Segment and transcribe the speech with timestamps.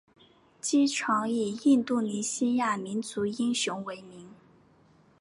[0.59, 4.31] 机场以印度尼西亚民族英雄为名。